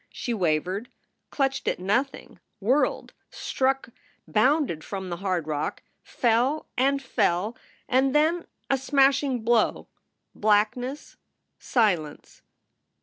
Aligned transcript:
She 0.09 0.33
wavered, 0.33 0.89
clutched 1.29 1.67
at 1.67 1.77
nothing, 1.77 2.39
whirled, 2.59 3.13
struck, 3.29 3.89
bounded 4.27 4.83
from 4.83 5.09
the 5.11 5.17
hard 5.17 5.45
rock, 5.45 5.83
fell 6.01 6.67
and 6.75 6.99
fell, 6.99 7.55
and 7.87 8.15
then 8.15 8.47
a 8.67 8.79
smashing 8.79 9.43
blow, 9.43 9.89
blackness, 10.33 11.17
silence. 11.59 12.41